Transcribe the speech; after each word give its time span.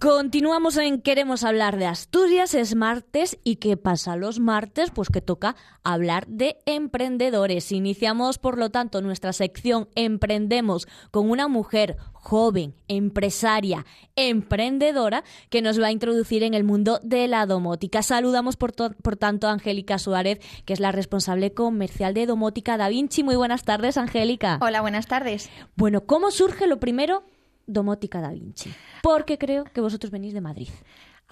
Continuamos 0.00 0.78
en 0.78 1.02
Queremos 1.02 1.44
hablar 1.44 1.76
de 1.76 1.84
Asturias, 1.84 2.54
es 2.54 2.74
martes 2.74 3.38
y 3.44 3.56
¿qué 3.56 3.76
pasa 3.76 4.16
los 4.16 4.40
martes? 4.40 4.90
Pues 4.90 5.10
que 5.10 5.20
toca 5.20 5.56
hablar 5.84 6.26
de 6.26 6.56
emprendedores. 6.64 7.70
Iniciamos, 7.70 8.38
por 8.38 8.56
lo 8.56 8.70
tanto, 8.70 9.02
nuestra 9.02 9.34
sección 9.34 9.90
Emprendemos 9.96 10.88
con 11.10 11.28
una 11.28 11.48
mujer 11.48 11.98
joven, 12.14 12.74
empresaria, 12.88 13.84
emprendedora 14.16 15.22
que 15.50 15.60
nos 15.60 15.78
va 15.78 15.88
a 15.88 15.92
introducir 15.92 16.44
en 16.44 16.54
el 16.54 16.64
mundo 16.64 16.98
de 17.02 17.28
la 17.28 17.44
domótica. 17.44 18.02
Saludamos, 18.02 18.56
por, 18.56 18.72
por 18.72 19.16
tanto, 19.18 19.48
a 19.48 19.52
Angélica 19.52 19.98
Suárez, 19.98 20.38
que 20.64 20.72
es 20.72 20.80
la 20.80 20.92
responsable 20.92 21.52
comercial 21.52 22.14
de 22.14 22.24
Domótica 22.24 22.78
Da 22.78 22.88
Vinci. 22.88 23.22
Muy 23.22 23.36
buenas 23.36 23.64
tardes, 23.64 23.98
Angélica. 23.98 24.60
Hola, 24.62 24.80
buenas 24.80 25.08
tardes. 25.08 25.50
Bueno, 25.76 26.06
¿cómo 26.06 26.30
surge 26.30 26.66
lo 26.66 26.80
primero 26.80 27.22
Domótica 27.66 28.20
Da 28.20 28.30
Vinci? 28.30 28.70
Porque 29.02 29.38
creo 29.38 29.64
que 29.64 29.80
vosotros 29.80 30.10
venís 30.10 30.34
de 30.34 30.40
Madrid. 30.40 30.68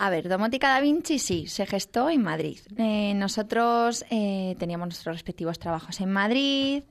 A 0.01 0.11
ver, 0.11 0.29
Domótica 0.29 0.69
Da 0.69 0.81
Vinci 0.81 1.19
sí, 1.19 1.49
se 1.49 1.67
gestó 1.67 2.09
en 2.09 2.23
Madrid. 2.23 2.61
Eh, 2.77 3.15
nosotros 3.17 4.05
eh, 4.11 4.55
teníamos 4.57 4.87
nuestros 4.87 5.17
respectivos 5.17 5.59
trabajos 5.59 6.01
en 6.01 6.13
Madrid. 6.13 6.85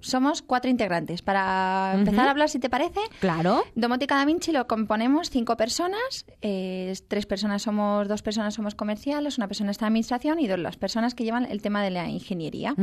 somos 0.00 0.40
cuatro 0.40 0.70
integrantes. 0.70 1.22
Para 1.22 1.94
empezar 1.94 2.28
a 2.28 2.30
hablar, 2.30 2.48
si 2.48 2.60
te 2.60 2.70
parece. 2.70 3.00
Claro. 3.18 3.64
Domótica 3.74 4.14
Da 4.14 4.24
Vinci 4.24 4.52
lo 4.52 4.68
componemos 4.68 5.30
cinco 5.30 5.56
personas. 5.56 6.26
Eh, 6.42 6.94
tres 7.08 7.26
personas 7.26 7.62
somos, 7.62 8.06
dos 8.06 8.22
personas 8.22 8.54
somos 8.54 8.76
comerciales, 8.76 9.36
una 9.36 9.48
persona 9.48 9.72
está 9.72 9.86
en 9.86 9.88
administración 9.88 10.38
y 10.38 10.46
dos 10.46 10.60
las 10.60 10.76
personas 10.76 11.16
que 11.16 11.24
llevan 11.24 11.44
el 11.44 11.60
tema 11.60 11.82
de 11.82 11.90
la 11.90 12.08
ingeniería. 12.08 12.76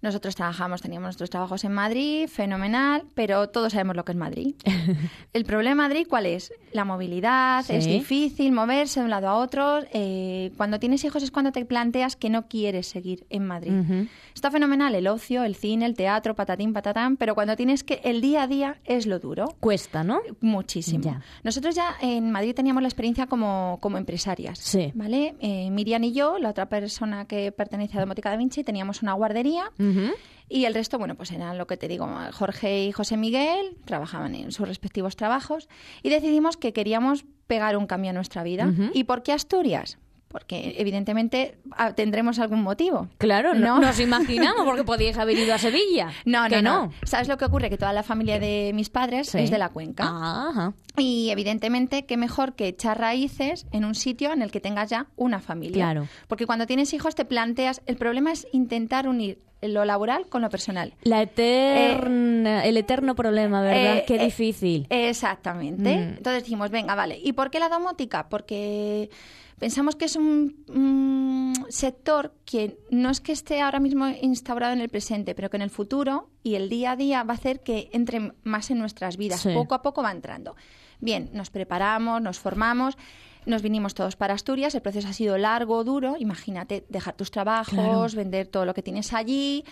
Nosotros 0.00 0.36
trabajamos, 0.36 0.82
teníamos 0.82 1.08
nuestros 1.08 1.30
trabajos 1.30 1.64
en 1.64 1.72
Madrid, 1.72 2.28
fenomenal, 2.28 3.04
pero 3.14 3.48
todos 3.48 3.72
sabemos 3.72 3.96
lo 3.96 4.04
que 4.04 4.12
es 4.12 4.18
Madrid. 4.18 4.54
¿El 5.32 5.44
problema 5.44 5.84
de 5.84 5.88
Madrid 5.88 6.06
cuál 6.08 6.26
es? 6.26 6.52
La 6.72 6.84
movilidad, 6.84 7.64
es 7.70 7.86
difícil 7.86 8.52
moverse 8.52 9.00
de 9.00 9.04
un 9.04 9.10
lado 9.10 9.28
a 9.28 9.34
otro. 9.36 9.80
Eh, 9.92 10.52
cuando 10.56 10.78
tienes 10.78 11.02
hijos 11.04 11.22
es 11.22 11.30
cuando 11.30 11.50
te 11.50 11.64
planteas 11.64 12.16
que 12.16 12.30
no 12.30 12.46
quieres 12.46 12.86
seguir 12.86 13.26
en 13.30 13.46
Madrid. 13.46 13.72
Está 14.34 14.50
fenomenal 14.50 14.94
el 14.94 15.08
ocio, 15.08 15.42
el 15.44 15.56
cine, 15.56 15.86
el 15.86 15.94
teatro, 15.94 16.34
patatín, 16.34 16.72
patatán, 16.72 17.16
pero 17.16 17.34
cuando 17.34 17.56
tienes 17.56 17.82
que 17.82 18.00
el 18.04 18.20
día 18.20 18.44
a 18.44 18.46
día 18.46 18.76
es 18.84 19.06
lo 19.06 19.18
duro. 19.18 19.56
Cuesta, 19.60 20.04
¿no? 20.04 20.20
Muchísimo. 20.40 21.20
Nosotros 21.42 21.74
ya 21.74 21.96
en 22.00 22.30
Madrid 22.30 22.54
teníamos 22.54 22.82
la 22.82 22.88
experiencia 22.88 23.26
como, 23.26 23.78
como 23.80 23.98
empresarias. 23.98 24.58
Sí. 24.58 24.92
¿Vale? 24.94 25.34
Eh, 25.40 25.70
Miriam 25.70 26.04
y 26.04 26.12
yo, 26.12 26.38
la 26.38 26.50
otra 26.50 26.68
persona 26.68 27.24
que 27.26 27.50
pertenece 27.52 27.96
a 27.96 28.00
Domótica 28.00 28.30
da 28.30 28.36
Vinci, 28.36 28.62
teníamos 28.62 29.02
una 29.02 29.14
guardería. 29.14 29.70
Y 30.50 30.64
el 30.64 30.74
resto, 30.74 30.98
bueno, 30.98 31.14
pues 31.14 31.30
eran 31.30 31.58
lo 31.58 31.66
que 31.66 31.76
te 31.76 31.88
digo, 31.88 32.08
Jorge 32.32 32.86
y 32.86 32.92
José 32.92 33.16
Miguel 33.16 33.76
trabajaban 33.84 34.34
en 34.34 34.50
sus 34.50 34.66
respectivos 34.66 35.14
trabajos 35.14 35.68
y 36.02 36.08
decidimos 36.08 36.56
que 36.56 36.72
queríamos 36.72 37.26
pegar 37.46 37.76
un 37.76 37.86
cambio 37.86 38.10
a 38.10 38.14
nuestra 38.14 38.42
vida. 38.42 38.72
¿Y 38.94 39.04
por 39.04 39.22
qué 39.22 39.32
Asturias? 39.32 39.98
porque 40.28 40.74
evidentemente 40.78 41.58
ah, 41.72 41.94
tendremos 41.94 42.38
algún 42.38 42.62
motivo. 42.62 43.08
Claro, 43.18 43.54
no, 43.54 43.78
nos 43.80 43.98
imaginamos 43.98 44.64
porque 44.64 44.84
podíais 44.84 45.16
haber 45.18 45.38
ido 45.38 45.54
a 45.54 45.58
Sevilla. 45.58 46.10
No, 46.24 46.46
no, 46.48 46.60
no, 46.60 46.92
¿Sabes 47.04 47.26
lo 47.26 47.38
que 47.38 47.46
ocurre? 47.46 47.70
Que 47.70 47.78
toda 47.78 47.92
la 47.94 48.02
familia 48.02 48.38
de 48.38 48.72
mis 48.74 48.90
padres 48.90 49.34
es 49.34 49.50
de 49.50 49.56
la 49.56 49.70
cuenca. 49.70 50.04
Ajá. 50.06 50.74
Y 50.98 51.30
evidentemente, 51.30 52.04
qué 52.04 52.18
mejor 52.18 52.54
que 52.54 52.68
echar 52.68 52.98
raíces 52.98 53.66
en 53.72 53.86
un 53.86 53.94
sitio 53.94 54.32
en 54.32 54.42
el 54.42 54.50
que 54.50 54.60
tengas 54.60 54.90
ya 54.90 55.06
una 55.16 55.40
familia. 55.40 55.84
Claro. 55.84 56.08
Porque 56.26 56.44
cuando 56.44 56.66
tienes 56.66 56.92
hijos 56.92 57.14
te 57.14 57.24
planteas, 57.24 57.80
el 57.86 57.96
problema 57.96 58.30
es 58.30 58.46
intentar 58.52 59.08
unir 59.08 59.38
lo 59.62 59.84
laboral 59.84 60.28
con 60.28 60.42
lo 60.42 60.50
personal. 60.50 60.94
La 61.02 61.22
eterna, 61.22 62.64
el 62.64 62.76
eterno 62.76 63.14
problema, 63.14 63.62
¿verdad? 63.62 63.98
Eh, 63.98 64.04
Qué 64.06 64.16
eh, 64.16 64.24
difícil. 64.24 64.86
Exactamente. 64.90 65.96
Mm. 65.96 66.16
Entonces 66.18 66.44
dijimos, 66.44 66.70
venga, 66.70 66.94
vale. 66.94 67.18
¿Y 67.22 67.32
por 67.32 67.50
qué 67.50 67.58
la 67.58 67.68
domótica? 67.68 68.28
Porque 68.28 69.10
pensamos 69.58 69.96
que 69.96 70.04
es 70.04 70.16
un, 70.16 71.54
sector 71.68 72.34
que 72.44 72.78
no 72.90 73.10
es 73.10 73.20
que 73.20 73.32
esté 73.32 73.60
ahora 73.60 73.80
mismo 73.80 74.08
instaurado 74.08 74.72
en 74.72 74.80
el 74.80 74.88
presente, 74.88 75.34
pero 75.34 75.50
que 75.50 75.56
en 75.56 75.62
el 75.62 75.70
futuro 75.70 76.30
y 76.42 76.54
el 76.54 76.68
día 76.68 76.92
a 76.92 76.96
día 76.96 77.22
va 77.24 77.34
a 77.34 77.36
hacer 77.36 77.60
que 77.60 77.90
entre 77.92 78.32
más 78.44 78.70
en 78.70 78.78
nuestras 78.78 79.16
vidas. 79.16 79.46
Poco 79.54 79.74
a 79.74 79.82
poco 79.82 80.02
va 80.02 80.12
entrando. 80.12 80.56
Bien, 81.00 81.30
nos 81.32 81.50
preparamos, 81.50 82.22
nos 82.22 82.38
formamos. 82.38 82.96
Nos 83.48 83.62
vinimos 83.62 83.94
todos 83.94 84.14
para 84.14 84.34
Asturias, 84.34 84.74
el 84.74 84.82
proceso 84.82 85.08
ha 85.08 85.14
sido 85.14 85.38
largo, 85.38 85.82
duro, 85.82 86.16
imagínate 86.18 86.84
dejar 86.90 87.16
tus 87.16 87.30
trabajos, 87.30 88.14
vender 88.14 88.46
todo 88.46 88.66
lo 88.66 88.74
que 88.74 88.82
tienes 88.82 89.14
allí 89.14 89.64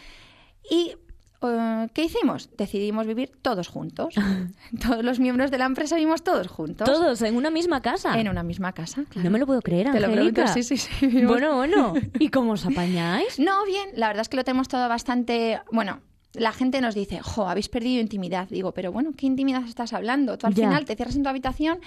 y 0.71 0.95
eh, 1.43 1.89
¿qué 1.93 2.05
hicimos? 2.05 2.49
Decidimos 2.57 3.07
vivir 3.07 3.33
todos 3.43 3.69
juntos. 3.69 4.15
todos 4.83 5.05
los 5.05 5.21
miembros 5.21 5.51
de 5.51 5.59
la 5.59 5.67
empresa 5.67 5.97
vivimos 5.97 6.25
todos 6.25 6.49
juntos. 6.49 6.87
¿Todos 6.87 7.21
en 7.21 7.37
una 7.37 7.51
misma 7.51 7.83
casa? 7.83 8.19
En 8.19 8.31
una 8.31 8.43
misma 8.43 8.73
casa, 8.73 9.05
No 9.15 9.31
me 9.31 9.39
lo 9.39 9.47
puedo 9.47 9.61
creer, 9.61 9.93
Te 9.93 10.01
lo 10.01 10.47
sí, 10.49 10.63
sí, 10.63 10.79
sí. 10.79 11.25
Bueno, 11.27 11.57
bueno. 11.57 11.93
¿Y 12.19 12.31
cómo 12.31 12.53
os 12.53 12.65
apañáis? 12.65 13.39
No, 13.39 13.65
bien. 13.67 13.91
La 13.95 14.09
verdad 14.09 14.23
es 14.23 14.31
que 14.31 14.39
lo 14.39 14.45
tenemos 14.45 14.69
todo 14.69 14.89
bastante... 14.89 15.61
Bueno, 15.71 16.01
la 16.37 16.53
gente 16.53 16.81
nos 16.81 16.95
dice, 16.95 17.21
jo, 17.21 17.49
habéis 17.49 17.69
perdido 17.69 18.01
intimidad. 18.01 18.49
Digo, 18.49 18.73
pero 18.73 18.93
bueno, 18.93 19.11
¿qué 19.17 19.27
intimidad 19.27 19.65
estás 19.65 19.93
hablando? 19.93 20.39
Tú 20.39 20.47
al 20.47 20.55
final 20.55 20.85
te 20.85 20.97
cierras 20.97 21.17
en 21.17 21.23
tu 21.23 21.29
habitación 21.29 21.79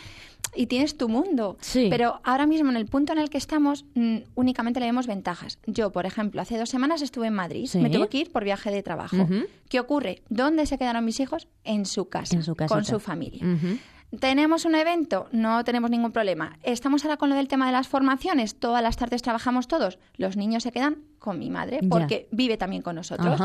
y 0.55 0.67
tienes 0.67 0.97
tu 0.97 1.09
mundo. 1.09 1.57
Sí. 1.61 1.87
Pero 1.89 2.19
ahora 2.23 2.45
mismo, 2.45 2.69
en 2.69 2.77
el 2.77 2.85
punto 2.85 3.13
en 3.13 3.19
el 3.19 3.29
que 3.29 3.37
estamos, 3.37 3.85
mm, 3.95 4.17
únicamente 4.35 4.79
le 4.79 4.87
vemos 4.87 5.07
ventajas. 5.07 5.59
Yo, 5.65 5.91
por 5.91 6.05
ejemplo, 6.05 6.41
hace 6.41 6.57
dos 6.57 6.69
semanas 6.69 7.01
estuve 7.01 7.27
en 7.27 7.33
Madrid. 7.33 7.69
Me 7.75 7.89
tuve 7.89 8.07
que 8.09 8.19
ir 8.19 8.31
por 8.31 8.43
viaje 8.43 8.71
de 8.71 8.83
trabajo. 8.83 9.27
¿Qué 9.69 9.79
ocurre? 9.79 10.21
¿Dónde 10.29 10.65
se 10.65 10.77
quedaron 10.77 11.05
mis 11.05 11.19
hijos? 11.19 11.47
En 11.63 11.85
su 11.85 12.09
casa, 12.09 12.35
en 12.35 12.43
su 12.43 12.55
casa 12.55 12.73
con 12.73 12.85
su 12.85 12.99
familia. 12.99 13.45
¿Tenemos 14.17 14.65
un 14.65 14.73
evento? 14.73 15.27
No 15.31 15.63
tenemos 15.63 15.91
ningún 15.91 16.11
problema. 16.11 16.57
¿Estamos 16.63 17.05
ahora 17.05 17.17
con 17.17 17.29
lo 17.29 17.35
del 17.35 17.47
tema 17.47 17.67
de 17.67 17.71
las 17.71 17.87
formaciones? 17.87 18.55
Todas 18.59 18.81
las 18.81 18.97
tardes 18.97 19.21
trabajamos 19.21 19.67
todos. 19.67 19.99
Los 20.17 20.35
niños 20.35 20.63
se 20.63 20.71
quedan 20.71 21.03
con 21.19 21.37
mi 21.37 21.51
madre 21.51 21.81
porque 21.87 22.27
vive 22.31 22.57
también 22.57 22.81
con 22.81 22.95
nosotros. 22.95 23.39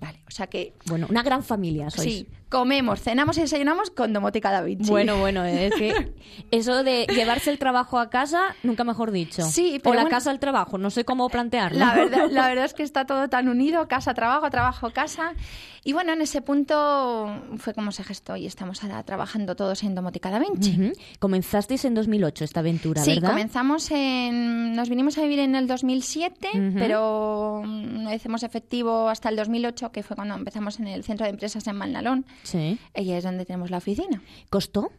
Vale, 0.00 0.20
o 0.26 0.30
sea 0.30 0.46
que... 0.46 0.74
Bueno, 0.86 1.06
una 1.10 1.22
gran 1.22 1.42
familia 1.42 1.90
sois. 1.90 2.10
Sí, 2.10 2.26
comemos, 2.48 3.00
cenamos 3.00 3.36
y 3.38 3.42
desayunamos 3.42 3.90
con 3.90 4.12
Domótica 4.12 4.50
Da 4.50 4.62
Vinci. 4.62 4.90
Bueno, 4.90 5.18
bueno, 5.18 5.44
es 5.44 5.74
que 5.74 6.12
eso 6.50 6.82
de 6.82 7.06
llevarse 7.06 7.50
el 7.50 7.58
trabajo 7.58 7.98
a 7.98 8.10
casa, 8.10 8.56
nunca 8.62 8.82
mejor 8.82 9.12
dicho. 9.12 9.42
Sí, 9.42 9.78
pero 9.82 9.92
O 9.92 10.02
la 10.02 10.08
casa 10.08 10.30
al 10.30 10.40
trabajo, 10.40 10.78
no 10.78 10.90
sé 10.90 11.04
cómo 11.04 11.28
plantearlo. 11.28 11.78
La 11.78 11.94
verdad, 11.94 12.28
la 12.30 12.48
verdad 12.48 12.64
es 12.64 12.74
que 12.74 12.82
está 12.82 13.06
todo 13.06 13.28
tan 13.28 13.48
unido, 13.48 13.86
casa, 13.88 14.14
trabajo, 14.14 14.50
trabajo, 14.50 14.90
casa. 14.90 15.34
Y 15.82 15.92
bueno, 15.94 16.12
en 16.12 16.20
ese 16.20 16.42
punto 16.42 17.42
fue 17.56 17.72
como 17.72 17.90
se 17.92 18.04
gestó 18.04 18.36
y 18.36 18.46
estamos 18.46 18.82
ahora 18.82 19.02
trabajando 19.02 19.54
todos 19.54 19.82
en 19.82 19.94
Domótica 19.94 20.30
Da 20.30 20.38
Vinci. 20.38 20.92
Comenzasteis 21.18 21.84
en 21.86 21.94
2008 21.94 22.44
esta 22.44 22.60
aventura, 22.60 23.02
sí, 23.02 23.14
¿verdad? 23.14 23.28
Sí, 23.28 23.32
comenzamos 23.32 23.90
en... 23.90 24.74
Nos 24.74 24.90
vinimos 24.90 25.16
a 25.16 25.22
vivir 25.22 25.38
en 25.38 25.54
el 25.54 25.66
2007, 25.66 26.48
pero 26.74 27.62
no 27.64 28.12
hicimos 28.12 28.42
efectivo 28.42 29.08
hasta 29.08 29.30
el 29.30 29.36
2008 29.36 29.89
que 29.90 30.02
fue 30.02 30.16
cuando 30.16 30.34
empezamos 30.34 30.78
en 30.80 30.88
el 30.88 31.04
centro 31.04 31.24
de 31.24 31.30
empresas 31.30 31.66
en 31.66 31.76
Malnalón. 31.76 32.26
Sí. 32.42 32.78
Ella 32.94 33.18
es 33.18 33.24
donde 33.24 33.44
tenemos 33.44 33.70
la 33.70 33.78
oficina. 33.78 34.22
¿Costó? 34.48 34.90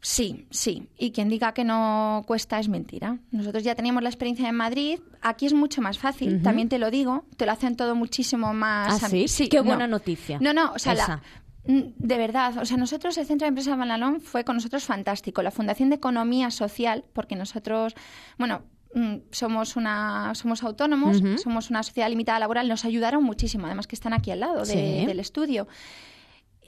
Sí, 0.00 0.46
sí. 0.50 0.88
Y 0.96 1.10
quien 1.10 1.28
diga 1.28 1.52
que 1.52 1.64
no 1.64 2.22
cuesta 2.26 2.60
es 2.60 2.68
mentira. 2.68 3.18
Nosotros 3.32 3.64
ya 3.64 3.74
teníamos 3.74 4.04
la 4.04 4.08
experiencia 4.08 4.48
en 4.48 4.54
Madrid. 4.54 5.00
Aquí 5.20 5.46
es 5.46 5.52
mucho 5.52 5.82
más 5.82 5.98
fácil, 5.98 6.42
también 6.42 6.68
te 6.68 6.78
lo 6.78 6.92
digo. 6.92 7.24
Te 7.36 7.44
lo 7.44 7.52
hacen 7.52 7.76
todo 7.76 7.96
muchísimo 7.96 8.54
más... 8.54 9.02
¿Ah, 9.02 9.08
sí? 9.08 9.26
sí 9.26 9.48
Qué 9.48 9.60
buena 9.60 9.88
noticia. 9.88 10.38
No, 10.40 10.52
no, 10.52 10.72
o 10.72 10.78
sea, 10.78 11.20
de 11.66 12.18
verdad, 12.18 12.58
o 12.58 12.64
sea, 12.64 12.76
nosotros, 12.76 13.18
el 13.18 13.26
Centro 13.26 13.46
de 13.46 13.48
Empresas 13.48 13.72
de 13.72 13.78
Malnalón 13.78 14.20
fue 14.20 14.44
con 14.44 14.56
nosotros 14.56 14.84
fantástico. 14.84 15.42
La 15.42 15.50
Fundación 15.50 15.88
de 15.88 15.96
Economía 15.96 16.50
Social, 16.52 17.04
porque 17.12 17.34
nosotros, 17.34 17.94
bueno, 18.38 18.62
somos 19.30 19.76
una 19.76 20.34
somos 20.34 20.62
autónomos, 20.62 21.22
somos 21.42 21.70
una 21.70 21.82
sociedad 21.82 22.08
limitada 22.08 22.38
laboral, 22.38 22.68
nos 22.68 22.84
ayudaron 22.84 23.22
muchísimo, 23.24 23.66
además 23.66 23.86
que 23.86 23.96
están 23.96 24.12
aquí 24.12 24.30
al 24.30 24.40
lado 24.40 24.64
del 24.64 25.20
estudio. 25.20 25.68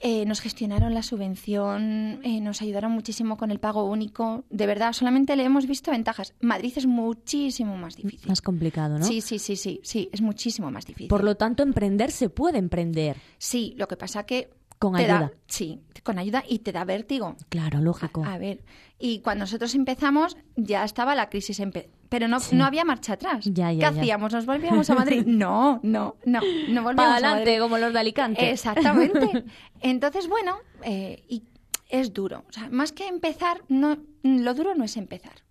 Eh, 0.01 0.25
nos 0.25 0.39
gestionaron 0.39 0.93
la 0.93 1.03
subvención, 1.03 2.21
eh, 2.23 2.39
nos 2.39 2.61
ayudaron 2.61 2.93
muchísimo 2.93 3.35
con 3.35 3.51
el 3.51 3.59
pago 3.59 3.83
único. 3.83 4.45
De 4.49 4.65
verdad, 4.65 4.93
solamente 4.93 5.35
le 5.35 5.43
hemos 5.43 5.67
visto 5.67 5.91
ventajas. 5.91 6.35
Madrid 6.39 6.71
es 6.77 6.85
muchísimo 6.85 7.75
más 7.75 7.97
difícil. 7.97 8.29
Más 8.29 8.41
complicado, 8.41 8.97
¿no? 8.97 9.05
Sí, 9.05 9.19
sí, 9.19 9.39
sí, 9.39 9.57
sí, 9.57 9.81
sí, 9.83 10.09
es 10.13 10.21
muchísimo 10.21 10.71
más 10.71 10.85
difícil. 10.85 11.09
Por 11.09 11.25
lo 11.25 11.35
tanto, 11.35 11.63
emprender 11.63 12.11
se 12.11 12.29
puede 12.29 12.59
emprender. 12.59 13.17
Sí, 13.37 13.73
lo 13.77 13.89
que 13.89 13.97
pasa 13.97 14.25
que 14.25 14.49
con 14.79 14.95
ayuda. 14.95 15.31
sí, 15.47 15.81
con 16.03 16.17
ayuda 16.17 16.43
y 16.47 16.59
te 16.59 16.71
da 16.71 16.85
vértigo. 16.85 17.35
Claro, 17.49 17.81
lógico. 17.81 18.23
A, 18.23 18.37
ver, 18.37 18.63
y 18.97 19.19
cuando 19.19 19.43
nosotros 19.43 19.75
empezamos 19.75 20.37
ya 20.55 20.85
estaba 20.85 21.15
la 21.15 21.29
crisis, 21.29 21.61
pero 22.07 22.27
no, 22.27 22.37
no 22.53 22.65
había 22.65 22.85
marcha 22.85 23.13
atrás. 23.13 23.45
Ya, 23.45 23.71
¿Qué 23.77 23.85
hacíamos? 23.85 24.33
¿Nos 24.33 24.45
volvíamos 24.45 24.89
a 24.89 24.95
Madrid? 24.95 25.23
No, 25.27 25.79
no, 25.83 26.15
no, 26.25 26.39
no 26.69 26.83
volvíamos 26.83 26.95
Para 26.95 27.13
adelante, 27.13 27.59
como 27.59 27.77
los 27.77 27.93
de 27.93 27.99
Alicante. 27.99 28.49
Exactamente. 28.49 29.43
Entonces, 29.81 30.27
bueno, 30.27 30.57
eh, 30.83 31.23
y 31.27 31.43
es 31.89 32.13
duro. 32.13 32.45
O 32.47 32.51
sea, 32.51 32.69
más 32.71 32.91
que 32.93 33.07
empezar, 33.07 33.63
no, 33.67 33.97
lo 34.23 34.53
duro 34.53 34.75
no 34.75 34.85
es 34.85 34.97
empezar 34.97 35.48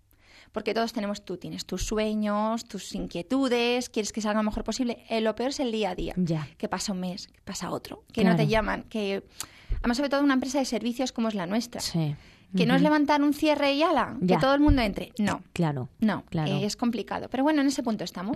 porque 0.51 0.73
todos 0.73 0.93
tenemos, 0.93 1.23
tú 1.23 1.37
tienes 1.37 1.65
tus 1.65 1.85
sueños, 1.85 2.65
tus 2.65 2.93
inquietudes, 2.95 3.89
quieres 3.89 4.11
que 4.11 4.21
salga 4.21 4.39
lo 4.39 4.43
mejor 4.45 4.63
posible. 4.63 5.03
Eh, 5.09 5.21
lo 5.21 5.35
peor 5.35 5.49
es 5.49 5.59
el 5.59 5.71
día 5.71 5.91
a 5.91 5.95
día. 5.95 6.13
Ya. 6.17 6.47
Que 6.57 6.67
pasa 6.67 6.93
un 6.93 6.99
mes, 7.01 7.27
que 7.27 7.41
pasa 7.43 7.71
otro, 7.71 8.03
que 8.13 8.23
no 8.23 8.35
te 8.35 8.47
llaman, 8.47 8.83
que... 8.83 9.23
Además, 9.79 9.97
sobre 9.97 10.09
todo 10.09 10.23
una 10.23 10.33
empresa 10.33 10.57
de 10.59 10.65
servicios 10.65 11.11
como 11.11 11.27
es 11.27 11.35
la 11.35 11.45
nuestra. 11.45 11.79
Sí. 11.81 12.15
que 12.57 12.65
no 12.65 12.73
es 12.75 12.81
levantar 12.81 13.21
un 13.21 13.31
cierre 13.35 13.73
y 13.73 13.83
ala, 13.83 14.17
que 14.19 14.25
Ya. 14.25 14.39
todo 14.39 14.55
el 14.55 14.59
mundo 14.59 14.81
entre. 14.81 15.11
No, 15.19 15.43
Claro. 15.53 15.87
no, 15.99 16.23
Claro. 16.31 16.49
eh, 16.51 16.65
es 16.65 16.75
complicado. 16.75 17.27
Pero 17.29 17.43
bueno, 17.43 17.61
en 17.61 17.67
ese 17.67 17.83
punto 17.83 18.03
estamos. 18.03 18.35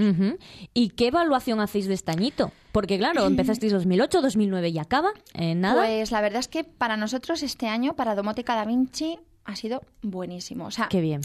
¿Y 0.76 0.90
qué 0.90 1.08
evaluación 1.08 1.60
hacéis 1.60 1.88
de 1.88 1.96
este 1.96 2.12
añito? 2.12 2.52
Porque 2.72 3.00
claro, 3.00 3.26
empezasteis 3.26 3.72
2008, 3.74 4.22
2009 4.22 4.70
y 4.70 4.78
acaba, 4.78 5.10
eh, 5.34 5.56
nada. 5.56 5.84
Pues 5.84 6.12
la 6.12 6.22
verdad 6.22 6.42
es 6.42 6.48
que 6.48 6.64
para 6.64 6.96
nosotros 6.96 7.42
este 7.42 7.66
año, 7.68 7.96
para 7.96 8.14
Domótica 8.14 8.54
Da 8.54 8.66
Vinci, 8.66 9.18
ha 9.46 9.56
sido 9.56 9.82
buenísimo. 10.04 10.68
O 10.68 10.72
sea, 10.72 10.90
Qué 10.90 11.02
bien. 11.02 11.22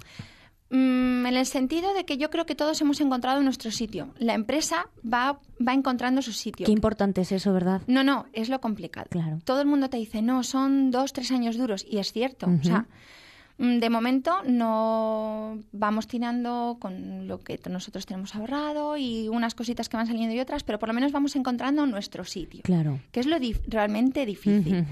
Mm, 0.70 1.26
en 1.26 1.36
el 1.36 1.46
sentido 1.46 1.94
de 1.94 2.04
que 2.04 2.16
yo 2.18 2.30
creo 2.30 2.46
que 2.46 2.54
todos 2.54 2.80
hemos 2.80 3.00
encontrado 3.00 3.42
nuestro 3.42 3.70
sitio. 3.70 4.08
La 4.18 4.34
empresa 4.34 4.88
va, 5.04 5.38
va 5.66 5.74
encontrando 5.74 6.22
su 6.22 6.32
sitio. 6.32 6.66
Qué 6.66 6.72
importante 6.72 7.20
es 7.22 7.32
eso, 7.32 7.52
¿verdad? 7.52 7.82
No, 7.86 8.02
no, 8.04 8.26
es 8.32 8.48
lo 8.48 8.60
complicado. 8.60 9.06
Claro. 9.10 9.38
Todo 9.44 9.60
el 9.60 9.66
mundo 9.66 9.88
te 9.90 9.96
dice, 9.96 10.22
no, 10.22 10.42
son 10.42 10.90
dos, 10.90 11.12
tres 11.12 11.30
años 11.32 11.56
duros. 11.56 11.84
Y 11.88 11.98
es 11.98 12.12
cierto. 12.12 12.46
O 12.46 12.62
sea, 12.64 12.86
mm, 13.58 13.78
de 13.78 13.90
momento 13.90 14.42
no 14.46 15.58
vamos 15.72 16.06
tirando 16.06 16.76
con 16.80 17.26
lo 17.28 17.40
que 17.40 17.58
nosotros 17.70 18.06
tenemos 18.06 18.34
ahorrado 18.34 18.96
y 18.96 19.28
unas 19.28 19.54
cositas 19.54 19.88
que 19.88 19.96
van 19.96 20.06
saliendo 20.06 20.34
y 20.34 20.40
otras, 20.40 20.62
pero 20.64 20.78
por 20.78 20.88
lo 20.88 20.94
menos 20.94 21.12
vamos 21.12 21.34
encontrando 21.36 21.84
nuestro 21.86 22.24
sitio, 22.24 22.60
Claro. 22.62 23.00
que 23.12 23.20
es 23.20 23.26
lo 23.26 23.36
dif- 23.38 23.60
realmente 23.66 24.24
difícil. 24.26 24.86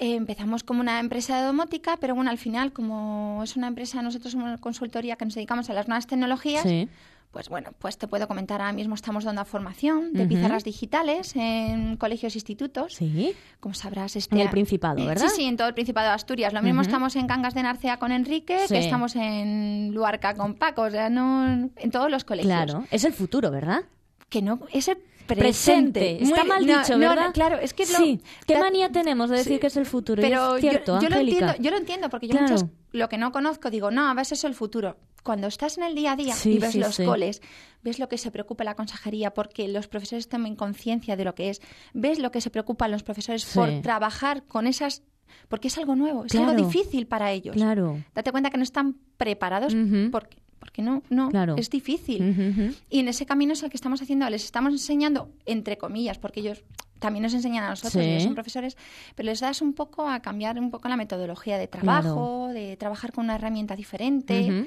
Eh, 0.00 0.14
empezamos 0.16 0.64
como 0.64 0.80
una 0.80 0.98
empresa 0.98 1.38
de 1.38 1.46
domótica, 1.46 1.98
pero 2.00 2.14
bueno, 2.14 2.30
al 2.30 2.38
final, 2.38 2.72
como 2.72 3.42
es 3.44 3.54
una 3.56 3.66
empresa, 3.68 4.00
nosotros 4.00 4.32
somos 4.32 4.46
una 4.46 4.56
consultoría 4.58 5.16
que 5.16 5.26
nos 5.26 5.34
dedicamos 5.34 5.68
a 5.68 5.74
las 5.74 5.88
nuevas 5.88 6.06
tecnologías, 6.06 6.62
Sí. 6.62 6.88
pues 7.32 7.50
bueno, 7.50 7.70
pues 7.78 7.98
te 7.98 8.08
puedo 8.08 8.26
comentar, 8.26 8.62
ahora 8.62 8.72
mismo 8.72 8.94
estamos 8.94 9.24
dando 9.24 9.44
formación 9.44 10.14
de 10.14 10.24
pizarras 10.26 10.64
digitales 10.64 11.36
en 11.36 11.98
colegios 11.98 12.34
e 12.34 12.38
institutos. 12.38 12.94
Sí. 12.94 13.34
Como 13.60 13.74
sabrás, 13.74 14.16
este 14.16 14.34
En 14.34 14.40
el 14.40 14.48
Principado, 14.48 14.98
eh, 15.00 15.06
¿verdad? 15.06 15.28
Sí, 15.28 15.36
sí, 15.36 15.44
en 15.44 15.58
todo 15.58 15.68
el 15.68 15.74
Principado 15.74 16.08
de 16.08 16.14
Asturias. 16.14 16.54
Lo 16.54 16.62
mismo 16.62 16.80
estamos 16.80 17.14
en 17.16 17.26
Cangas 17.26 17.52
de 17.52 17.62
Narcea 17.62 17.98
con 17.98 18.10
Enrique, 18.10 18.58
Sí. 18.66 18.74
que 18.74 18.80
estamos 18.80 19.14
en 19.16 19.92
Luarca 19.92 20.34
con 20.34 20.54
Paco, 20.54 20.82
o 20.82 20.90
sea, 20.90 21.10
no 21.10 21.44
en 21.76 21.90
todos 21.92 22.10
los 22.10 22.24
colegios. 22.24 22.50
Claro. 22.52 22.84
Es 22.90 23.04
el 23.04 23.12
futuro, 23.12 23.50
¿verdad? 23.50 23.82
Que 24.30 24.40
no, 24.40 24.60
es 24.72 24.88
el 24.88 24.96
Presente. 25.26 26.00
presente. 26.00 26.22
Está 26.24 26.40
Muy- 26.40 26.48
mal 26.48 26.66
dicho, 26.66 26.92
no, 26.94 27.08
¿verdad? 27.08 27.26
no, 27.26 27.32
claro, 27.32 27.58
es 27.58 27.72
que 27.74 27.84
lo- 27.86 27.98
Sí. 27.98 28.20
¿Qué 28.46 28.58
manía 28.58 28.90
tenemos 28.90 29.30
de 29.30 29.36
decir 29.36 29.54
Sí. 29.54 29.58
que 29.60 29.66
es 29.68 29.76
el 29.76 29.86
futuro? 29.86 30.20
Pero 30.22 30.56
es 30.56 30.62
yo- 30.62 30.70
cierto, 30.70 31.00
yo, 31.00 31.08
lo 31.08 31.16
entiendo, 31.18 31.54
yo 31.60 31.70
lo 31.70 31.76
entiendo, 31.76 32.08
porque 32.08 32.26
yo 32.26 32.32
Claro. 32.32 32.48
muchas, 32.52 32.66
lo 32.92 33.08
que 33.08 33.16
no 33.18 33.30
conozco 33.30 33.70
digo, 33.70 33.90
no, 33.92 34.08
a 34.08 34.14
veces 34.14 34.38
es 34.40 34.44
el 34.44 34.54
futuro. 34.54 34.96
Cuando 35.22 35.46
estás 35.46 35.76
en 35.78 35.84
el 35.84 35.94
día 35.94 36.12
a 36.12 36.16
día 36.16 36.34
Sí, 36.34 36.54
y 36.54 36.58
ves 36.58 36.74
los 36.74 36.96
coles, 36.96 37.42
ves 37.82 37.98
lo 38.00 38.08
que 38.08 38.18
se 38.18 38.30
preocupa 38.32 38.64
la 38.64 38.74
consejería 38.74 39.32
porque 39.34 39.68
los 39.68 39.86
profesores 39.86 40.28
tomen 40.28 40.56
conciencia 40.56 41.14
de 41.14 41.24
lo 41.24 41.34
que 41.36 41.50
es, 41.50 41.60
ves 41.92 42.18
lo 42.18 42.32
que 42.32 42.40
se 42.40 42.50
preocupan 42.50 42.90
los 42.90 43.02
profesores 43.04 43.44
por 43.54 43.82
trabajar 43.82 44.44
con 44.46 44.66
esas, 44.66 45.02
porque 45.48 45.68
es 45.68 45.76
algo 45.78 45.94
nuevo, 45.94 46.24
es 46.24 46.32
Claro. 46.32 46.50
algo 46.52 46.66
difícil 46.66 47.06
para 47.06 47.30
ellos. 47.32 47.54
Claro. 47.54 48.02
Date 48.14 48.32
cuenta 48.32 48.50
que 48.50 48.56
no 48.56 48.62
están 48.64 48.96
preparados 49.16 49.76
porque, 50.10 50.38
porque 50.60 50.82
no, 50.82 51.02
no, 51.10 51.30
Claro. 51.30 51.56
es 51.58 51.70
difícil. 51.70 52.74
Y 52.88 53.00
en 53.00 53.08
ese 53.08 53.26
camino 53.26 53.54
es 53.54 53.62
el 53.64 53.70
que 53.70 53.76
estamos 53.76 54.00
haciendo, 54.02 54.28
les 54.30 54.44
estamos 54.44 54.72
enseñando, 54.72 55.28
entre 55.46 55.76
comillas, 55.78 56.18
porque 56.18 56.40
ellos 56.40 56.62
también 57.00 57.22
nos 57.22 57.32
enseñan 57.34 57.64
a 57.64 57.70
nosotros, 57.70 57.94
Sí. 58.04 58.08
ellos 58.10 58.22
son 58.24 58.34
profesores, 58.34 58.76
pero 59.16 59.26
les 59.26 59.40
das 59.40 59.62
un 59.62 59.72
poco 59.72 60.06
a 60.06 60.20
cambiar 60.20 60.58
un 60.60 60.70
poco 60.70 60.88
la 60.88 60.96
metodología 60.98 61.56
de 61.58 61.66
trabajo, 61.66 62.48
de 62.52 62.76
trabajar 62.76 63.10
con 63.12 63.24
una 63.24 63.36
herramienta 63.36 63.74
diferente. 63.74 64.42
Ujú. 64.50 64.66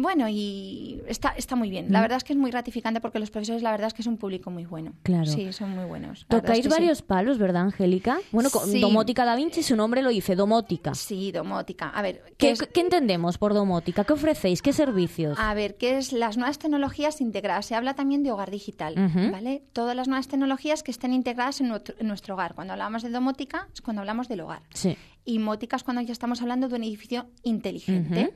Bueno, 0.00 0.28
y 0.28 1.02
está, 1.08 1.30
está 1.36 1.56
muy 1.56 1.70
bien. 1.70 1.86
La 1.90 1.98
Mm. 1.98 2.02
verdad 2.02 2.16
es 2.18 2.24
que 2.24 2.32
es 2.32 2.38
muy 2.38 2.50
gratificante 2.52 3.00
porque 3.00 3.18
los 3.18 3.30
profesores, 3.30 3.62
la 3.62 3.72
verdad 3.72 3.88
es 3.88 3.94
que 3.94 4.02
es 4.02 4.06
un 4.06 4.16
público 4.16 4.48
muy 4.50 4.64
bueno. 4.64 4.92
Claro. 5.02 5.26
Sí, 5.26 5.52
son 5.52 5.70
muy 5.70 5.84
buenos. 5.86 6.24
La 6.28 6.40
Tocáis 6.40 6.60
es 6.60 6.66
que 6.66 6.70
sí. 6.74 6.80
varios 6.80 7.02
palos, 7.02 7.38
¿verdad, 7.38 7.62
Angélica? 7.62 8.18
Bueno, 8.30 8.48
Sí. 8.48 8.80
Domótica 8.80 9.24
Da 9.24 9.34
Vinci, 9.34 9.62
su 9.64 9.74
nombre 9.74 10.00
lo 10.02 10.10
dice, 10.10 10.36
Domótica. 10.36 10.94
Sí, 10.94 11.32
domótica. 11.32 11.88
A 11.88 12.00
ver, 12.02 12.22
¿qué 12.28 12.34
¿Qué, 12.36 12.50
es- 12.52 12.62
qué 12.62 12.80
entendemos 12.80 13.38
por 13.38 13.54
domótica? 13.54 14.04
¿Qué 14.04 14.12
ofrecéis? 14.12 14.62
¿Qué 14.62 14.72
servicios? 14.72 15.36
A 15.40 15.52
ver, 15.54 15.76
¿qué 15.76 15.98
es 15.98 16.12
las 16.12 16.36
nuevas 16.36 16.58
tecnologías 16.60 17.20
integradas? 17.20 17.66
Se 17.66 17.74
habla 17.74 17.94
también 17.94 18.22
de 18.22 18.30
hogar 18.30 18.50
digital. 18.52 18.94
¿vale? 19.32 19.62
Todas 19.72 19.96
las 19.96 20.06
nuevas 20.06 20.28
tecnologías 20.28 20.82
que 20.84 20.92
estén 20.92 21.12
integradas 21.12 21.60
en 21.60 21.68
nuestro, 21.68 21.96
en 21.98 22.06
nuestro 22.06 22.34
hogar. 22.34 22.54
Cuando 22.54 22.72
hablamos 22.72 23.02
de 23.02 23.10
domótica 23.10 23.66
es 23.74 23.80
cuando 23.80 24.00
hablamos 24.02 24.28
del 24.28 24.42
hogar. 24.42 24.62
Sí. 24.72 24.96
Y 25.24 25.40
mótica 25.40 25.76
es 25.76 25.82
cuando 25.82 26.02
ya 26.02 26.12
estamos 26.12 26.40
hablando 26.40 26.68
de 26.68 26.76
un 26.76 26.84
edificio 26.84 27.26
inteligente. 27.42 28.34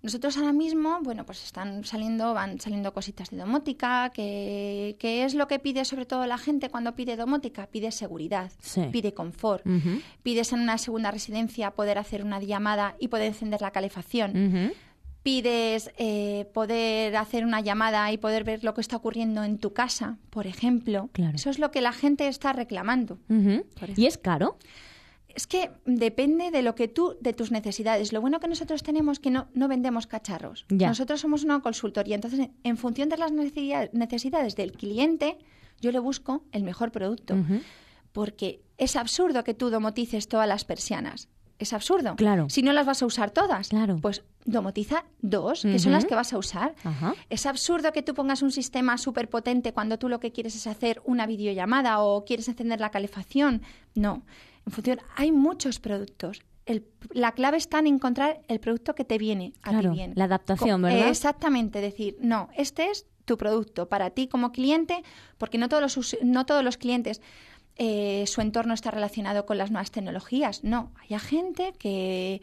Nosotros 0.00 0.36
ahora 0.36 0.52
mismo, 0.52 0.98
bueno, 1.02 1.26
pues 1.26 1.42
están 1.44 1.84
saliendo, 1.84 2.32
van 2.32 2.60
saliendo 2.60 2.92
cositas 2.94 3.30
de 3.30 3.36
domótica, 3.36 4.10
que, 4.14 4.96
que 5.00 5.24
es 5.24 5.34
lo 5.34 5.48
que 5.48 5.58
pide 5.58 5.84
sobre 5.84 6.06
todo 6.06 6.24
la 6.26 6.38
gente 6.38 6.70
cuando 6.70 6.94
pide 6.94 7.16
domótica, 7.16 7.66
pide 7.66 7.90
seguridad, 7.90 8.52
Sí. 8.60 8.82
pide 8.92 9.12
confort, 9.12 9.66
pides 10.22 10.52
en 10.52 10.60
una 10.60 10.78
segunda 10.78 11.10
residencia 11.10 11.72
poder 11.72 11.98
hacer 11.98 12.22
una 12.24 12.40
llamada 12.40 12.94
y 13.00 13.08
poder 13.08 13.26
encender 13.26 13.60
la 13.60 13.72
calefacción 13.72 14.72
pides 15.22 15.90
eh, 15.98 16.48
poder 16.54 17.14
hacer 17.16 17.44
una 17.44 17.60
llamada 17.60 18.10
y 18.12 18.16
poder 18.18 18.44
ver 18.44 18.64
lo 18.64 18.72
que 18.72 18.80
está 18.80 18.96
ocurriendo 18.96 19.44
en 19.44 19.58
tu 19.58 19.74
casa, 19.74 20.16
por 20.30 20.46
ejemplo. 20.46 21.10
Claro. 21.12 21.34
Eso 21.34 21.50
es 21.50 21.58
lo 21.58 21.70
que 21.70 21.82
la 21.82 21.92
gente 21.92 22.28
está 22.28 22.54
reclamando. 22.54 23.18
¿Y 23.96 24.06
es 24.06 24.16
caro? 24.16 24.56
Es 25.38 25.46
que 25.46 25.70
depende 25.86 26.50
de 26.50 26.62
lo 26.62 26.74
que 26.74 26.88
tú, 26.88 27.16
de 27.20 27.32
tus 27.32 27.52
necesidades. 27.52 28.12
Lo 28.12 28.20
bueno 28.20 28.40
que 28.40 28.48
nosotros 28.48 28.82
tenemos 28.82 29.12
es 29.18 29.20
que 29.20 29.30
no, 29.30 29.46
no 29.54 29.68
vendemos 29.68 30.08
cacharros. 30.08 30.66
Ya. 30.68 30.88
Nosotros 30.88 31.20
somos 31.20 31.44
una 31.44 31.60
consultoría. 31.60 32.16
Entonces, 32.16 32.48
en- 32.64 32.76
función 32.76 33.08
de 33.08 33.18
las 33.18 33.30
necesidades, 33.30 34.56
del 34.56 34.72
cliente, 34.72 35.38
yo 35.80 35.92
le 35.92 36.00
busco 36.00 36.42
el 36.50 36.64
mejor 36.64 36.90
producto. 36.90 37.36
Porque 38.10 38.62
es 38.78 38.96
absurdo 38.96 39.44
que 39.44 39.54
tú 39.54 39.70
domotices 39.70 40.26
todas 40.26 40.48
las 40.48 40.64
persianas. 40.64 41.28
Es 41.60 41.72
absurdo. 41.72 42.16
Claro. 42.16 42.48
Si 42.50 42.62
no 42.62 42.72
las 42.72 42.84
vas 42.86 43.02
a 43.02 43.06
usar 43.06 43.30
todas, 43.30 43.68
Claro. 43.68 43.98
pues 44.00 44.24
domotiza 44.44 45.04
dos, 45.22 45.62
que 45.62 45.78
son 45.78 45.92
las 45.92 46.04
que 46.04 46.14
vas 46.16 46.32
a 46.32 46.38
usar. 46.38 46.74
Ajá. 46.82 47.14
Es 47.30 47.46
absurdo 47.46 47.92
que 47.92 48.02
tú 48.02 48.12
pongas 48.14 48.42
un 48.42 48.50
sistema 48.50 48.98
súper 48.98 49.28
potente 49.28 49.72
cuando 49.72 49.98
tú 50.00 50.08
lo 50.08 50.18
que 50.18 50.32
quieres 50.32 50.56
es 50.56 50.66
hacer 50.66 51.00
una 51.04 51.26
videollamada 51.26 52.00
o 52.00 52.24
quieres 52.24 52.48
encender 52.48 52.80
la 52.80 52.90
calefacción. 52.90 53.62
No. 53.94 54.22
En 54.68 54.72
función, 54.72 54.98
hay 55.16 55.32
muchos 55.32 55.80
productos. 55.80 56.42
El- 56.66 56.84
la 57.12 57.32
clave 57.32 57.56
está 57.56 57.78
en 57.78 57.86
encontrar 57.86 58.40
el 58.48 58.60
producto 58.60 58.94
que 58.94 59.02
te 59.04 59.16
viene 59.16 59.54
a 59.62 59.70
Claro, 59.70 59.90
ti 59.92 59.96
bien. 59.96 60.12
la 60.14 60.24
adaptación, 60.24 60.82
Co- 60.82 60.88
¿verdad? 60.88 61.08
exactamente, 61.08 61.80
decir, 61.80 62.18
no, 62.20 62.50
este 62.54 62.90
es 62.90 63.06
tu 63.24 63.38
producto 63.38 63.88
para 63.88 64.10
ti 64.10 64.28
como 64.28 64.52
cliente, 64.52 65.02
porque 65.38 65.56
no 65.56 65.70
todos 65.70 65.96
los, 65.96 66.16
no 66.22 66.44
todos 66.44 66.62
los 66.62 66.76
clientes 66.76 67.22
eh, 67.76 68.24
su 68.26 68.40
entorno 68.42 68.74
está 68.74 68.90
relacionado 68.90 69.46
con 69.46 69.56
las 69.56 69.70
nuevas 69.70 69.90
tecnologías. 69.90 70.64
No, 70.64 70.90
hay 71.08 71.18
gente 71.18 71.72
que 71.78 72.42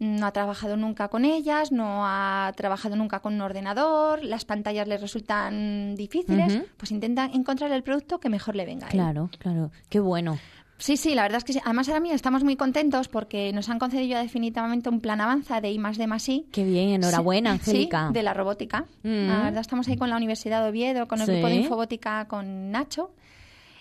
no 0.00 0.26
ha 0.26 0.32
trabajado 0.32 0.76
nunca 0.76 1.06
con 1.08 1.24
ellas, 1.24 1.70
no 1.70 2.04
ha 2.06 2.52
trabajado 2.56 2.96
nunca 2.96 3.20
con 3.20 3.34
un 3.34 3.42
ordenador, 3.42 4.24
las 4.24 4.44
pantallas 4.44 4.88
les 4.88 5.00
resultan 5.00 5.94
difíciles, 5.94 6.58
pues 6.76 6.90
intentan 6.90 7.32
encontrar 7.34 7.70
el 7.70 7.84
producto 7.84 8.18
que 8.18 8.28
mejor 8.30 8.56
le 8.56 8.64
venga. 8.66 8.86
a 8.86 8.90
él. 8.90 8.94
Claro, 8.96 9.30
claro. 9.38 9.70
Qué 9.90 10.00
bueno. 10.00 10.38
Sí, 10.82 10.96
sí, 10.96 11.14
la 11.14 11.22
verdad 11.22 11.38
es 11.38 11.44
que 11.44 11.52
sí. 11.52 11.60
Además 11.64 11.88
ahora 11.88 12.00
mismo 12.00 12.16
estamos 12.16 12.42
muy 12.42 12.56
contentos 12.56 13.06
porque 13.06 13.52
nos 13.52 13.68
han 13.68 13.78
concedido 13.78 14.08
ya 14.08 14.20
definitivamente 14.20 14.88
un 14.88 15.00
plan 15.00 15.20
avanza 15.20 15.60
de 15.60 15.70
I 15.70 15.78
más 15.78 15.96
D 15.96 16.08
más 16.08 16.28
I. 16.28 16.46
Qué 16.52 16.64
bien. 16.64 16.88
Enhorabuena, 16.90 17.52
Sí, 17.58 17.70
Angélica. 17.70 18.08
Sí, 18.08 18.14
de 18.14 18.22
la 18.24 18.34
robótica. 18.34 18.86
Mm. 19.04 19.28
La 19.28 19.42
verdad 19.44 19.60
estamos 19.60 19.86
ahí 19.88 19.96
con 19.96 20.10
la 20.10 20.16
Universidad 20.16 20.62
de 20.64 20.70
Oviedo, 20.70 21.06
con 21.06 21.20
el 21.20 21.26
Sí. 21.26 21.32
grupo 21.34 21.46
de 21.48 21.54
infobótica 21.54 22.26
con 22.26 22.72
Nacho. 22.72 23.12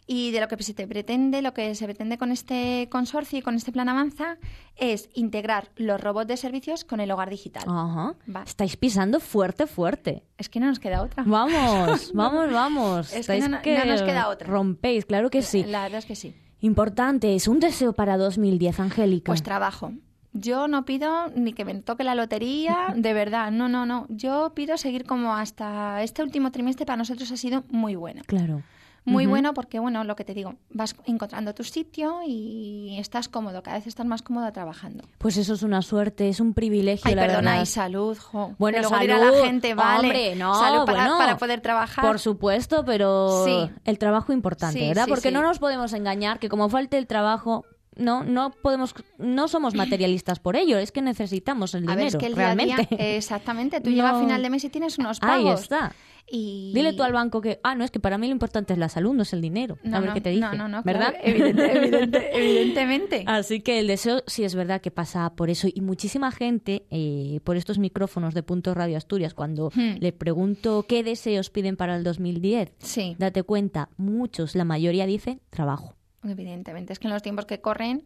Y 0.07 0.31
de 0.31 0.41
lo 0.41 0.47
que 0.47 0.61
se 0.61 0.73
te 0.73 0.87
pretende, 0.87 1.41
lo 1.41 1.53
que 1.53 1.73
se 1.73 1.85
pretende 1.85 2.17
con 2.17 2.31
este 2.31 2.87
consorcio 2.91 3.39
y 3.39 3.41
con 3.41 3.55
este 3.55 3.71
plan 3.71 3.87
avanza 3.87 4.37
es 4.75 5.09
integrar 5.13 5.69
los 5.77 6.01
robots 6.01 6.27
de 6.27 6.37
servicios 6.37 6.83
con 6.83 6.99
el 6.99 7.09
hogar 7.11 7.29
digital. 7.29 7.63
Ajá. 7.67 8.15
Estáis 8.45 8.75
pisando 8.77 9.19
fuerte, 9.19 9.67
fuerte. 9.67 10.23
Es 10.37 10.49
que 10.49 10.59
no 10.59 10.65
nos 10.67 10.79
queda 10.79 11.01
otra. 11.01 11.23
Vamos, 11.25 12.11
vamos, 12.13 12.51
vamos. 12.51 13.07
Es 13.07 13.13
que 13.13 13.19
Estáis 13.19 13.43
no- 13.49 13.59
no 13.63 13.85
nos 13.85 14.01
queda 14.01 14.27
otra. 14.27 14.47
Rompéis, 14.47 15.05
claro 15.05 15.29
que 15.29 15.41
sí. 15.43 15.63
La 15.63 15.83
verdad 15.83 15.99
es 15.99 16.05
que 16.05 16.15
sí. 16.15 16.35
Importante, 16.61 17.35
es 17.35 17.47
un 17.47 17.59
deseo 17.59 17.93
para 17.93 18.17
2010, 18.17 18.79
Angélica. 18.79 19.31
Pues 19.31 19.43
trabajo. 19.43 19.93
Yo 20.33 20.67
no 20.67 20.85
pido 20.85 21.29
ni 21.35 21.53
que 21.53 21.65
me 21.65 21.75
toque 21.75 22.03
la 22.03 22.15
lotería, 22.15 22.93
de 22.95 23.13
verdad, 23.13 23.51
no, 23.51 23.67
no, 23.67 23.85
no. 23.85 24.05
Yo 24.09 24.53
pido 24.55 24.77
seguir 24.77 25.05
como 25.05 25.35
hasta 25.35 26.01
este 26.03 26.23
último 26.23 26.51
trimestre 26.51 26.85
para 26.85 26.97
nosotros 26.97 27.31
ha 27.31 27.37
sido 27.37 27.63
muy 27.69 27.95
bueno. 27.95 28.21
Claro. 28.27 28.61
Muy 29.03 29.25
bueno 29.25 29.53
porque, 29.55 29.79
bueno, 29.79 30.03
lo 30.03 30.15
que 30.15 30.23
te 30.23 30.33
digo, 30.35 30.55
vas 30.69 30.95
encontrando 31.05 31.55
tu 31.55 31.63
sitio 31.63 32.19
y 32.25 32.97
estás 32.99 33.27
cómodo, 33.29 33.63
cada 33.63 33.77
vez 33.77 33.87
estás 33.87 34.05
más 34.05 34.21
cómodo 34.21 34.51
trabajando. 34.51 35.03
Pues 35.17 35.37
eso 35.37 35.55
es 35.55 35.63
una 35.63 35.81
suerte, 35.81 36.29
es 36.29 36.39
un 36.39 36.53
privilegio, 36.53 37.09
Ay, 37.09 37.15
la 37.15 37.23
perdona, 37.23 37.51
verdad. 37.51 37.63
y 37.63 37.65
salud, 37.65 38.17
jo. 38.19 38.53
Bueno, 38.59 38.75
Que 38.75 38.81
luego 38.81 38.95
salud, 38.95 39.01
dirá 39.01 39.31
la 39.31 39.45
gente, 39.45 39.73
vale, 39.73 40.07
hombre, 40.07 40.35
no, 40.35 40.53
salud 40.53 40.85
para, 40.85 40.99
bueno, 40.99 41.17
para 41.17 41.37
poder 41.37 41.61
trabajar. 41.61 42.05
Por 42.05 42.19
supuesto, 42.19 42.85
pero 42.85 43.43
Sí. 43.45 43.71
el 43.85 43.97
trabajo 43.97 44.33
importante, 44.33 44.79
Sí, 44.79 44.87
¿verdad? 44.87 45.05
sí, 45.05 45.09
Porque 45.09 45.31
no 45.31 45.41
nos 45.41 45.57
podemos 45.57 45.93
engañar 45.93 46.37
que 46.39 46.47
como 46.49 46.69
falte 46.69 46.97
el 46.99 47.07
trabajo, 47.07 47.65
no, 48.01 48.23
no 48.23 48.51
podemos, 48.51 48.93
no 49.17 49.47
somos 49.47 49.75
materialistas 49.75 50.39
por 50.39 50.55
ello, 50.55 50.77
es 50.77 50.91
que 50.91 51.01
necesitamos 51.01 51.73
el 51.75 51.83
A 51.83 51.95
ver, 51.95 51.97
dinero, 51.97 52.07
es 52.07 52.15
que 52.17 52.25
el 52.27 52.35
día 52.35 52.51
a 52.51 52.55
día- 52.55 52.75
realmente. 52.75 53.17
exactamente, 53.17 53.79
tú 53.81 53.89
llegas 53.89 54.11
a 54.11 54.13
No. 54.13 54.19
final 54.21 54.41
de 54.41 54.49
mes 54.49 54.63
y 54.63 54.69
tienes 54.69 54.97
unos 54.97 55.19
Ahí 55.21 55.43
pagos. 55.43 55.61
está. 55.61 55.93
Y... 56.33 56.71
Dile 56.73 56.93
tú 56.93 57.03
al 57.03 57.11
banco 57.11 57.41
que, 57.41 57.59
ah, 57.63 57.75
no, 57.75 57.83
es 57.83 57.91
que 57.91 57.99
para 57.99 58.17
mí 58.17 58.27
lo 58.27 58.31
importante 58.31 58.71
es 58.71 58.79
la 58.79 58.87
salud, 58.87 59.13
no 59.13 59.23
es 59.23 59.33
el 59.33 59.41
dinero. 59.41 59.77
No, 59.83 59.97
a 59.97 59.99
ver 59.99 60.09
no, 60.09 60.13
qué 60.13 60.21
te 60.21 60.29
dice. 60.29 60.39
No, 60.41 60.53
no, 60.53 60.67
no, 60.69 60.81
¿Verdad? 60.83 61.09
claro, 61.13 61.17
evidente- 61.25 61.73
evidente- 61.77 62.29
evidentemente. 62.33 63.23
Así 63.27 63.59
que 63.59 63.79
el 63.79 63.87
deseo 63.87 64.23
sí 64.27 64.43
es 64.45 64.55
verdad 64.55 64.79
que 64.79 64.91
pasa 64.91 65.33
por 65.35 65.49
eso. 65.49 65.67
Y 65.73 65.81
muchísima 65.81 66.31
gente, 66.31 66.85
eh, 66.89 67.41
por 67.43 67.57
estos 67.57 67.79
micrófonos 67.79 68.33
de 68.33 68.43
Punto 68.43 68.73
Radio 68.73 68.95
Asturias, 68.97 69.33
cuando 69.33 69.71
Hmm. 69.75 69.95
le 69.99 70.13
pregunto 70.13 70.85
qué 70.87 71.03
deseos 71.03 71.49
piden 71.49 71.75
para 71.75 71.97
el 71.97 72.03
2010, 72.05 72.71
Sí, 72.77 73.15
date 73.19 73.43
cuenta, 73.43 73.89
muchos, 73.97 74.55
la 74.55 74.63
mayoría 74.63 75.05
dicen 75.07 75.41
trabajo. 75.49 75.95
Evidentemente. 76.23 76.93
Es 76.93 76.99
que 76.99 77.07
en 77.07 77.13
los 77.13 77.21
tiempos 77.21 77.45
que 77.45 77.61
corren, 77.61 78.03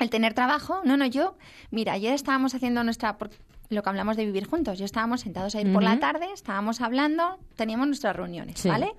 el 0.00 0.10
tener 0.10 0.34
trabajo, 0.34 0.80
no, 0.84 0.96
no, 0.96 1.06
yo, 1.06 1.36
mira, 1.70 1.92
ayer 1.92 2.12
estábamos 2.14 2.54
haciendo 2.54 2.82
nuestra, 2.84 3.18
por- 3.18 3.30
lo 3.68 3.82
que 3.82 3.88
hablamos 3.88 4.16
de 4.16 4.26
vivir 4.26 4.46
juntos, 4.46 4.78
yo 4.78 4.84
estábamos 4.84 5.22
sentados 5.22 5.54
ahí 5.54 5.64
por 5.64 5.82
la 5.82 5.98
tarde, 5.98 6.26
estábamos 6.34 6.80
hablando, 6.80 7.38
teníamos 7.56 7.86
nuestras 7.86 8.14
reuniones, 8.14 8.60
Sí. 8.60 8.68
¿vale? 8.68 8.92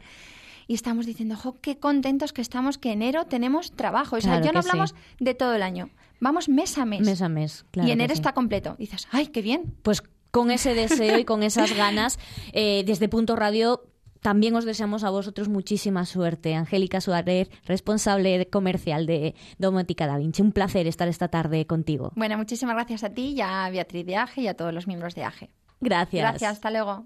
Y 0.66 0.74
estábamos 0.76 1.06
diciendo, 1.06 1.36
jo, 1.36 1.58
qué 1.62 1.78
contentos 1.78 2.32
que 2.34 2.42
estamos 2.42 2.78
que 2.78 2.92
enero 2.92 3.26
tenemos 3.26 3.72
trabajo. 3.74 4.16
O 4.16 4.22
sea, 4.22 4.34
Claro 4.40 4.46
ya 4.46 4.52
no 4.54 4.62
sí. 4.64 4.70
hablamos 4.70 4.96
de 5.20 5.34
todo 5.36 5.54
el 5.56 5.62
año, 5.62 5.90
vamos 6.22 6.48
mes 6.50 6.78
a 6.78 6.86
mes. 6.86 7.02
Mes 7.02 7.22
a 7.22 7.28
mes, 7.30 7.66
claro. 7.72 7.88
y 7.88 7.92
enero 7.92 8.14
sí. 8.16 8.20
está 8.20 8.34
completo. 8.34 8.76
Y 8.80 8.84
dices, 8.84 9.08
ay, 9.12 9.28
qué 9.28 9.42
bien. 9.42 9.76
Pues 9.84 10.02
con 10.32 10.50
ese 10.52 10.74
deseo 10.74 11.20
y 11.20 11.26
con 11.26 11.44
esas 11.44 11.74
ganas, 11.78 12.18
eh, 12.54 12.84
desde 12.88 13.10
Punto 13.10 13.36
Radio 13.36 13.84
también 14.24 14.56
os 14.56 14.65
deseamos 14.65 15.03
a 15.03 15.12
vosotros 15.12 15.50
muchísima 15.50 16.06
suerte. 16.06 16.56
Angélica 16.56 17.01
Suárez, 17.01 17.50
responsable 17.65 18.50
comercial 18.50 19.06
de 19.06 19.36
Domótica 19.60 20.08
Da 20.08 20.18
Vinci. 20.18 20.42
Un 20.42 20.51
placer 20.53 20.88
estar 20.88 21.08
esta 21.08 21.27
tarde 21.27 21.68
contigo. 21.68 22.12
Bueno, 22.15 22.38
muchísimas 22.38 22.75
gracias 22.75 23.03
a 23.03 23.10
ti 23.10 23.34
y 23.36 23.42
a 23.42 23.70
Beatriz 23.70 24.06
de 24.06 24.15
AGE 24.15 24.42
y 24.42 24.48
a 24.48 24.56
todos 24.56 24.74
los 24.74 24.88
miembros 24.88 25.13
de 25.13 25.25
AGE. 25.25 25.50
Gracias. 25.82 26.22
Gracias, 26.22 26.51
hasta 26.53 26.72
luego. 26.72 27.06